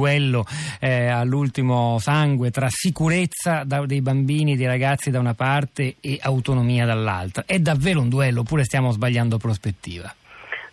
duello 0.00 0.44
eh, 0.80 1.08
all'ultimo 1.08 1.98
sangue 1.98 2.50
tra 2.50 2.68
sicurezza 2.70 3.64
da, 3.64 3.84
dei 3.84 4.00
bambini, 4.00 4.56
dei 4.56 4.66
ragazzi 4.66 5.10
da 5.10 5.18
una 5.18 5.34
parte 5.34 5.96
e 6.00 6.18
autonomia 6.22 6.86
dall'altra. 6.86 7.44
È 7.46 7.58
davvero 7.58 8.00
un 8.00 8.08
duello 8.08 8.40
oppure 8.40 8.64
stiamo 8.64 8.90
sbagliando 8.92 9.36
prospettiva? 9.36 10.12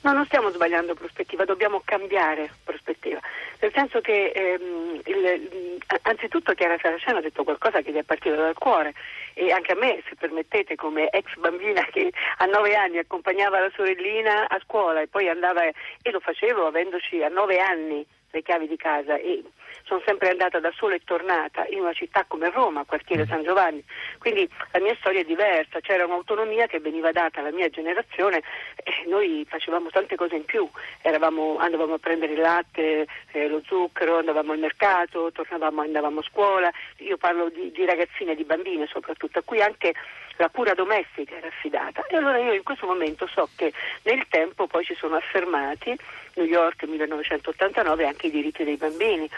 No, 0.01 0.13
non 0.13 0.25
stiamo 0.25 0.49
sbagliando 0.51 0.93
prospettiva, 0.93 1.43
dobbiamo 1.43 1.81
cambiare 1.83 2.49
prospettiva. 2.63 3.19
Nel 3.59 3.71
senso 3.73 3.99
che 3.99 4.31
ehm, 4.33 5.01
il, 5.03 5.81
anzitutto 6.03 6.53
Chiara 6.53 6.77
Saraceno 6.81 7.17
ha 7.17 7.21
detto 7.21 7.43
qualcosa 7.43 7.81
che 7.81 7.91
gli 7.91 7.97
è 7.97 8.03
partito 8.03 8.35
dal 8.35 8.53
cuore 8.53 8.93
e 9.33 9.51
anche 9.51 9.73
a 9.73 9.75
me, 9.75 10.01
se 10.07 10.15
permettete, 10.15 10.75
come 10.75 11.09
ex 11.09 11.35
bambina 11.37 11.85
che 11.91 12.13
a 12.37 12.45
nove 12.45 12.75
anni 12.75 12.99
accompagnava 12.99 13.59
la 13.59 13.71
sorellina 13.75 14.47
a 14.47 14.59
scuola 14.63 15.01
e 15.01 15.07
poi 15.07 15.27
andava 15.27 15.63
e 15.65 16.11
lo 16.11 16.19
facevo 16.21 16.67
avendoci 16.67 17.21
a 17.21 17.27
nove 17.27 17.59
anni 17.59 18.05
le 18.31 18.41
chiavi 18.41 18.67
di 18.67 18.77
casa 18.77 19.15
e 19.15 19.43
sono 19.83 20.01
sempre 20.05 20.29
andata 20.29 20.59
da 20.59 20.71
sola 20.75 20.95
e 20.95 21.01
tornata 21.03 21.65
in 21.69 21.79
una 21.79 21.93
città 21.93 22.25
come 22.27 22.49
Roma, 22.49 22.83
quartiere 22.83 23.23
mm. 23.23 23.27
San 23.27 23.43
Giovanni, 23.43 23.83
quindi 24.19 24.47
la 24.71 24.79
mia 24.79 24.95
storia 24.99 25.21
è 25.21 25.23
diversa, 25.23 25.79
c'era 25.79 26.05
un'autonomia 26.05 26.67
che 26.67 26.79
veniva 26.79 27.11
data 27.11 27.39
alla 27.39 27.51
mia 27.51 27.69
generazione 27.69 28.41
e 28.83 29.05
noi 29.07 29.45
facevamo 29.47 29.89
tante 29.89 30.15
cose 30.15 30.35
in 30.35 30.45
più, 30.45 30.69
Eravamo, 31.01 31.57
andavamo 31.57 31.93
a 31.93 31.99
prendere 31.99 32.33
il 32.33 32.39
latte, 32.39 33.07
eh, 33.31 33.47
lo 33.47 33.61
zucchero, 33.65 34.17
andavamo 34.17 34.51
al 34.51 34.59
mercato, 34.59 35.31
tornavamo, 35.31 35.81
andavamo 35.81 36.19
a 36.19 36.23
scuola, 36.23 36.71
io 36.97 37.17
parlo 37.17 37.49
di, 37.49 37.71
di 37.71 37.85
ragazzine 37.85 38.33
e 38.33 38.35
di 38.35 38.43
bambine 38.43 38.87
soprattutto, 38.87 39.39
a 39.39 39.43
cui 39.43 39.61
anche 39.61 39.93
la 40.37 40.49
cura 40.49 40.73
domestica 40.73 41.35
era 41.35 41.47
affidata. 41.47 42.05
E 42.07 42.15
allora 42.15 42.37
io 42.37 42.53
in 42.53 42.63
questo 42.63 42.85
momento 42.85 43.27
so 43.27 43.49
che 43.55 43.73
nel 44.03 44.25
tempo 44.29 44.67
poi 44.67 44.83
si 44.85 44.93
sono 44.95 45.15
affermati, 45.15 45.97
New 46.37 46.45
York 46.45 46.83
1989, 46.83 48.05
anche 48.05 48.27
i 48.27 48.31
diritti 48.31 48.63
dei 48.63 48.77
bambini 48.77 49.29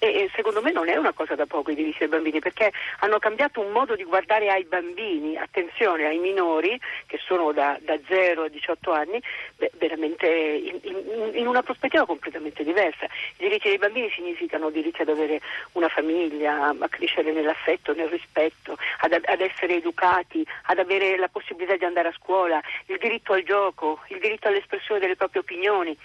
e, 0.00 0.30
secondo 0.34 0.62
me 0.62 0.70
non 0.70 0.88
è 0.88 0.96
una 0.96 1.12
cosa 1.12 1.34
da 1.34 1.46
poco 1.46 1.72
i 1.72 1.74
diritti 1.74 1.98
dei 1.98 2.08
bambini 2.08 2.38
perché 2.38 2.72
hanno 3.00 3.18
cambiato 3.18 3.60
un 3.60 3.72
modo 3.72 3.96
di 3.96 4.04
guardare 4.04 4.48
ai 4.48 4.64
bambini, 4.64 5.36
attenzione 5.36 6.06
ai 6.06 6.18
minori 6.18 6.80
che 7.06 7.18
sono 7.24 7.50
da, 7.52 7.76
da 7.82 7.98
0 8.06 8.44
a 8.44 8.48
18 8.48 8.92
anni, 8.92 9.20
beh, 9.56 9.72
veramente 9.76 10.26
in, 10.28 10.78
in, 10.82 11.30
in, 11.34 11.46
una 11.48 11.62
prospettiva 11.62 12.06
completamente 12.06 12.62
diversa. 12.62 13.06
I 13.06 13.42
diritti 13.42 13.68
dei 13.68 13.78
bambini 13.78 14.08
significano 14.14 14.70
diritti 14.70 15.02
ad 15.02 15.08
avere 15.08 15.40
una 15.72 15.88
famiglia, 15.88 16.68
a 16.78 16.88
crescere 16.88 17.32
nell'affetto, 17.32 17.92
nel 17.92 18.08
rispetto, 18.08 18.78
ad, 19.00 19.12
ad 19.12 19.40
essere 19.40 19.76
educati, 19.76 20.46
ad 20.66 20.78
avere 20.78 21.16
la 21.16 21.28
possibilità 21.28 21.76
di 21.76 21.84
andare 21.84 22.08
a 22.08 22.14
scuola, 22.16 22.60
il 22.86 22.98
diritto 22.98 23.32
al 23.32 23.42
gioco, 23.42 23.98
il 24.08 24.20
diritto 24.20 24.46
all'espressione 24.46 25.00
delle 25.00 25.16
proprie 25.16 25.40
opinioni. 25.40 25.96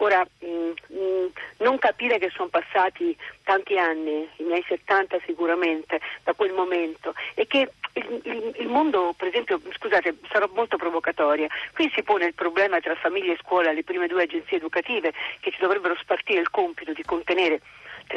Ora, 0.00 0.24
mh, 0.38 0.46
mh, 0.46 1.32
non 1.58 1.78
capire 1.78 2.18
che 2.18 2.30
sono 2.30 2.48
passati 2.48 3.16
tanti 3.42 3.76
anni, 3.78 4.28
i 4.36 4.44
miei 4.44 4.64
70 4.66 5.18
sicuramente, 5.26 6.00
da 6.22 6.34
quel 6.34 6.52
momento, 6.52 7.14
e 7.34 7.46
che 7.48 7.68
il, 7.94 8.20
il, 8.22 8.54
il, 8.58 8.68
mondo, 8.68 9.12
per 9.16 9.28
esempio, 9.28 9.60
scusate, 9.76 10.18
sarò 10.30 10.48
molto 10.54 10.76
provocatoria, 10.76 11.48
qui 11.74 11.90
si 11.94 12.02
pone 12.04 12.26
il 12.26 12.34
problema 12.34 12.78
tra 12.78 12.94
famiglia 12.94 13.32
e 13.32 13.38
scuola, 13.42 13.72
le 13.72 13.82
prime 13.82 14.06
due 14.06 14.22
agenzie 14.22 14.58
educative 14.58 15.12
che 15.40 15.50
ci 15.50 15.58
dovrebbero 15.60 15.96
spartire 15.96 16.40
il 16.40 16.50
compito 16.50 16.92
di 16.92 17.02
contenere 17.02 17.60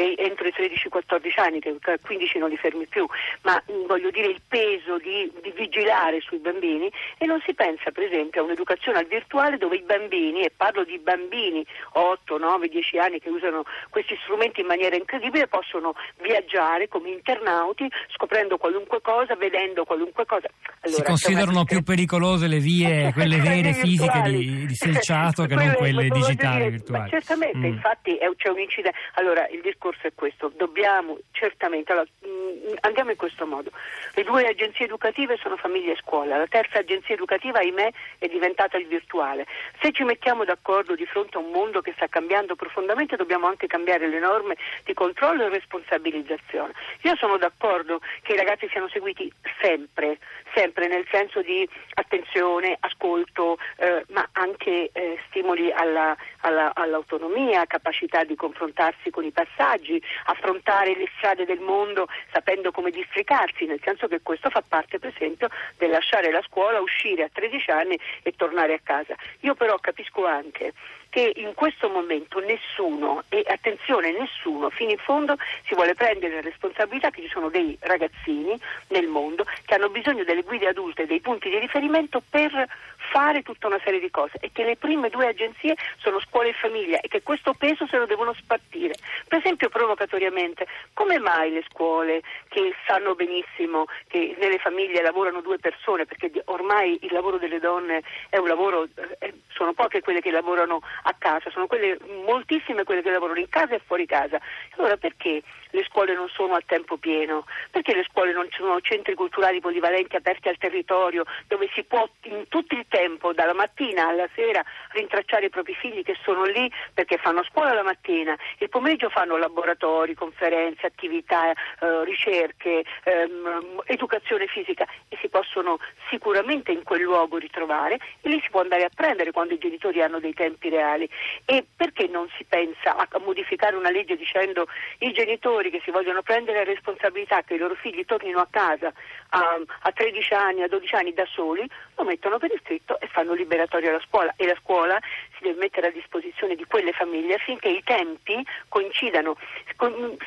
tre, 0.02 0.18
entro 0.18 0.48
i 0.48 0.54
13-14 0.56 1.40
anni, 1.40 1.60
che 1.60 1.76
a 1.80 1.98
15 2.02 2.38
non 2.40 2.50
li 2.50 2.58
fermi 2.58 2.88
più, 2.88 3.06
ma 3.44 3.62
mh, 3.66 3.86
voglio 3.88 4.10
dire 4.10 4.28
il 4.28 4.42
peso 4.48 4.98
di, 4.98 5.32
di, 5.42 5.54
vigilare 5.56 6.20
sui 6.22 6.40
bambini 6.40 6.92
e 7.18 7.26
non 7.26 7.42
si 7.46 7.54
pensa 7.54 7.92
per 7.92 8.04
esempio 8.04 8.42
a 8.42 8.46
un'educazione 8.46 8.98
al 8.98 9.06
virtuale 9.06 9.58
dove 9.58 9.76
i 9.76 9.84
bambini, 9.84 10.44
e 10.44 10.52
parlo 10.56 10.84
di 10.84 10.98
bambini 10.98 11.66
8, 11.94 12.38
9, 12.38 12.68
10 12.68 12.98
anni 12.98 13.20
che 13.20 13.30
usano 13.30 13.64
questi 13.90 14.18
strumenti 14.24 14.62
in 14.62 14.68
maniera 14.68 14.96
incredibile, 14.96 15.48
possono 15.48 15.94
viaggiare 16.22 16.88
come 16.88 17.10
internauti 17.10 17.90
scoprendo 18.16 18.58
qualunque 18.58 19.02
cosa, 19.02 19.36
vedendo 19.36 19.84
qualunque 19.84 20.26
cosa. 20.26 20.48
Allora, 20.82 20.98
si 20.98 21.04
considerano 21.04 21.64
più 21.64 21.84
pericolose 21.84 22.48
le 22.48 22.60
vie, 22.60 23.12
quelle 23.14 23.40
vere 23.40 23.74
fisiche 23.74 24.22
di, 24.22 24.66
di 24.66 24.76
selciato 24.76 25.46
che 25.46 25.56
non 25.56 25.74
quelle 25.76 26.08
digitali 26.08 26.70
virtuali. 26.70 27.10
Certamente, 27.10 27.58
mm. 27.58 27.66
infatti 27.66 28.16
è, 28.16 28.30
c'è 28.36 28.50
un 28.50 28.60
incidente. 28.60 28.98
Allora, 29.16 29.48
il 29.50 29.62
discorso 29.62 29.91
è 30.02 30.12
questo, 30.14 30.52
dobbiamo 30.56 31.18
certamente, 31.32 31.92
allora, 31.92 32.08
mm, 32.26 32.74
andiamo 32.82 33.12
in 33.12 33.18
questo 33.18 33.46
modo, 33.46 33.72
le 34.14 34.24
due 34.24 34.48
agenzie 34.48 34.86
educative 34.86 35.38
sono 35.38 35.58
famiglia 35.58 35.94
e 35.94 35.98
scuola, 35.98 36.38
la 36.38 36.48
terza 36.48 36.80
agenzia 36.80 37.16
educativa 37.16 37.60
ahimè 37.60 37.92
è 38.18 38.28
diventata 38.28 38.78
il 38.78 38.88
virtuale. 38.88 39.46
Se 39.82 39.92
ci 39.92 40.04
mettiamo 40.04 40.44
d'accordo 40.44 40.96
di 40.96 41.06
fronte 41.06 41.38
a 41.38 41.40
un 41.40 41.52
mondo 41.52 41.82
che 41.82 41.94
sta 41.96 42.08
cambiando 42.08 42.56
profondamente 42.56 43.16
dobbiamo 43.16 43.48
anche 43.48 43.68
cambiare 43.68 44.08
le 44.08 44.20
norme 44.20 44.56
di 44.84 44.94
controllo 44.94 45.46
e 45.46 45.50
responsabilizzazione. 45.50 46.74
Io 47.02 47.16
sono 47.16 47.38
d'accordo 47.38 48.02
che 48.22 48.34
i 48.34 48.38
ragazzi 48.38 48.68
siano 48.70 48.90
seguiti 48.90 49.32
sempre, 49.60 50.18
sempre 50.54 50.88
nel 50.88 51.06
senso 51.10 51.42
di 51.42 51.68
attenzione, 51.96 52.78
ascolto, 52.80 53.58
eh, 53.78 54.06
ma 54.10 54.28
anche 54.34 54.90
eh, 54.92 55.20
stimoli 55.28 55.72
alla, 55.72 56.16
alla, 56.42 56.72
all'autonomia, 56.76 57.66
capacità 57.66 58.24
di 58.24 58.36
confrontarsi 58.36 59.10
con 59.10 59.24
i 59.24 59.32
passaggi, 59.32 59.81
affrontare 60.26 60.96
le 60.96 61.10
strade 61.18 61.46
del 61.46 61.60
mondo 61.60 62.08
sapendo 62.32 62.72
come 62.72 62.92
districarsi, 62.92 63.66
nel 63.66 63.82
senso 63.84 64.08
che 64.08 64.22
questo 64.22 64.50
fa 64.50 64.64
parte 64.68 65.00
per 65.00 65.14
esempio 65.16 65.50
del 65.78 65.90
lasciare 65.92 66.32
la 66.32 66.42
scuola, 66.42 66.80
uscire 66.80 67.24
a 67.24 67.30
13 67.32 67.72
anni 67.72 68.00
e 68.24 68.34
tornare 68.36 68.74
a 68.74 68.80
casa. 68.82 69.16
Io 69.42 69.54
però 69.54 69.78
capisco 69.78 70.26
anche 70.26 70.74
che 71.12 71.34
in 71.36 71.54
questo 71.54 71.90
momento 71.90 72.40
nessuno, 72.40 73.24
e 73.28 73.44
attenzione 73.46 74.18
nessuno, 74.18 74.70
fino 74.70 74.92
in 74.92 74.98
fondo 74.98 75.36
si 75.68 75.76
vuole 75.76 75.94
prendere 75.94 76.36
la 76.36 76.42
responsabilità 76.42 77.12
che 77.12 77.22
ci 77.22 77.28
sono 77.28 77.50
dei 77.50 77.78
ragazzini 77.82 78.58
nel 78.88 79.08
mondo 79.08 79.46
che 79.66 79.76
hanno 79.76 79.90
bisogno 79.90 80.24
delle 80.24 80.42
guide 80.42 80.70
adulte, 80.70 81.06
dei 81.06 81.20
punti 81.20 81.50
di 81.50 81.60
riferimento 81.60 82.24
per 82.28 82.68
fare 83.12 83.42
tutta 83.42 83.68
una 83.68 83.80
serie 83.84 84.00
di 84.00 84.10
cose 84.10 84.38
e 84.40 84.52
che 84.54 84.64
le 84.64 84.78
prime 84.78 85.10
due 85.10 85.28
agenzie 85.28 85.76
sono 85.98 86.20
scuola 86.22 86.48
e 86.48 86.54
famiglia 86.54 87.00
e 87.02 87.10
che 87.10 87.22
questo 87.22 87.54
peso 87.54 87.86
se 87.88 87.98
lo 87.98 88.06
devono 88.06 88.34
spartire. 88.34 88.96
Per 89.28 89.40
esempio 89.40 89.68
provocatoriamente, 89.70 90.66
come 90.94 91.20
mai 91.20 91.52
le 91.52 91.64
scuole 91.70 92.22
che 92.48 92.74
sanno 92.88 93.16
benissimo 93.16 93.86
che 94.08 94.36
nelle 94.40 94.60
famiglie 94.60 95.02
lavorano 95.02 95.42
due 95.42 95.60
persone, 95.60 96.06
perché 96.06 96.32
ormai 96.46 96.98
il 97.02 97.12
lavoro 97.12 97.38
delle 97.38 97.60
donne 97.60 98.02
è 98.30 98.38
un 98.38 98.48
lavoro, 98.48 98.88
eh, 99.20 99.34
sono 99.62 99.74
poche 99.74 100.02
quelle 100.02 100.22
che 100.22 100.32
lavorano 100.32 100.82
a 101.04 101.14
casa, 101.16 101.52
sono 101.52 101.68
quelle, 101.68 101.96
moltissime 102.26 102.84
quelle 102.84 103.04
che 103.04 103.12
lavorano 103.12 103.38
in 103.38 103.48
casa 103.48 103.76
e 103.76 103.82
fuori 103.86 104.08
casa. 104.08 104.42
Allora 104.78 104.98
perché 104.98 105.44
le 105.70 105.84
scuole 105.84 106.16
non 106.16 106.28
sono 106.30 106.56
a 106.56 106.64
tempo 106.66 106.98
pieno? 106.98 107.46
Perché 107.70 107.94
le 107.94 108.04
scuole 108.10 108.34
non 108.34 108.48
sono 108.50 108.82
centri 108.82 109.14
culturali 109.14 109.60
polivalenti 109.60 110.16
aperti 110.16 110.48
al 110.48 110.58
territorio 110.58 111.26
dove 111.48 111.70
si 111.76 111.84
può 111.84 112.10
in 112.24 112.48
tutto 112.48 112.74
il 112.74 112.86
tempo, 112.90 113.34
dalla 113.34 113.54
mattina 113.54 114.08
alla 114.08 114.28
sera, 114.34 114.64
rintracciare 114.94 115.46
i 115.46 115.50
propri 115.50 115.76
figli 115.76 116.02
che 116.02 116.18
sono 116.24 116.44
lì 116.46 116.72
perché 116.96 117.18
fanno 117.18 117.44
scuola 117.44 117.74
la 117.74 117.84
mattina, 117.84 118.36
il 118.58 118.70
pomeriggio 118.70 119.10
fanno 119.10 119.38
laboratori, 119.38 120.16
conferenze, 120.16 120.88
attività, 120.88 121.52
eh, 121.52 122.04
ricerche, 122.04 122.84
ehm, 123.04 123.84
educazizione 123.86 124.48
fisica 124.48 124.88
e 125.08 125.18
si 125.22 125.30
possono 125.52 125.80
sicuramente 126.10 126.72
in 126.72 126.84
quel 126.84 127.02
luogo 127.02 127.38
ritrovare 127.38 128.00
e 128.22 128.30
lì 128.30 128.40
si 128.42 128.50
può 128.50 128.62
andare 128.62 128.86
a 128.86 128.90
prendere 128.94 129.32
quando 129.32 129.54
i 129.54 129.58
genitori 129.58 130.02
hanno 130.02 130.20
dei 130.20 130.34
tempi 130.34 130.70
reali. 130.70 131.10
E 131.46 131.66
perché 131.76 132.08
non 132.08 132.28
si 132.38 132.46
pensa 132.46 132.96
a 132.96 133.20
modificare 133.20 133.76
una 133.76 133.90
legge 133.90 134.16
dicendo 134.16 134.68
i 135.00 135.12
genitori 135.12 135.70
che 135.70 135.82
si 135.84 135.92
vogliono 135.92 136.22
prendere 136.22 136.60
la 136.60 136.64
responsabilità 136.64 137.44
che 137.44 137.56
i 137.56 137.58
loro 137.58 137.76
figli 137.76 138.06
tornino 138.06 138.40
a 138.40 138.48
casa 138.50 138.94
a, 139.30 139.60
a 139.82 139.92
13 139.92 140.34
anni, 140.34 140.64
a 140.64 140.68
12 140.68 140.96
anni 140.96 141.14
da 141.14 141.26
soli, 141.26 141.68
lo 141.96 142.04
mettono 142.04 142.38
per 142.38 142.52
iscritto 142.52 143.00
e 143.00 143.08
fanno 143.08 143.34
liberatorio 143.34 143.90
alla 143.90 144.02
scuola 144.06 144.34
e 144.38 144.46
la 144.46 144.58
scuola 144.62 145.00
si 145.38 145.44
deve 145.44 145.60
mettere 145.60 145.88
a 145.88 145.92
disposizione 145.92 146.56
di 146.56 146.66
quelle 146.66 146.94
famiglie 146.94 147.36
affinché 147.36 147.70
i 147.70 147.84
tempi 147.84 148.46
coincidano. 148.70 149.38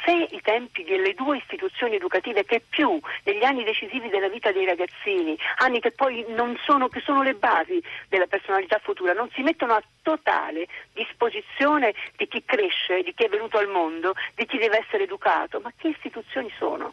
Se 0.05 0.11
i 0.11 0.41
tempi 0.43 0.83
delle 0.83 1.15
due 1.15 1.37
istituzioni 1.37 1.95
educative 1.95 2.45
che 2.45 2.61
più 2.69 2.99
negli 3.23 3.45
anni 3.45 3.63
decisivi 3.63 4.09
della 4.09 4.29
vita 4.29 4.51
dei 4.51 4.65
ragazzini, 4.65 5.39
anni 5.59 5.79
che 5.79 5.93
poi 5.93 6.25
non 6.31 6.59
sono, 6.65 6.89
che 6.89 7.01
sono 7.01 7.23
le 7.23 7.35
basi 7.35 7.81
della 8.09 8.27
personalità 8.27 8.81
futura, 8.83 9.13
non 9.13 9.31
si 9.33 9.43
mettono 9.43 9.75
a 9.75 9.83
totale 10.03 10.67
disposizione 10.93 11.95
di 12.17 12.27
chi 12.27 12.43
cresce, 12.45 13.03
di 13.03 13.15
chi 13.15 13.25
è 13.25 13.29
venuto 13.29 13.59
al 13.59 13.69
mondo, 13.69 14.15
di 14.35 14.45
chi 14.45 14.59
deve 14.59 14.79
essere 14.85 15.05
educato, 15.05 15.61
ma 15.61 15.73
che 15.77 15.89
istituzioni 15.89 16.53
sono? 16.59 16.93